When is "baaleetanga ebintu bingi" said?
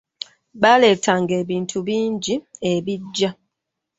0.61-2.35